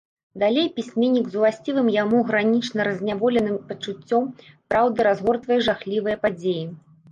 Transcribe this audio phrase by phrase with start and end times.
[0.43, 4.23] Далей пісьменнік з уласцівым яму гранічна разняволеным пачуццём
[4.69, 6.63] праўды разгортвае жахлівыя падзеі.